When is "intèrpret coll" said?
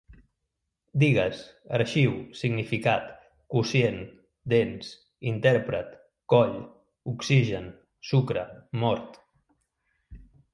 5.33-6.57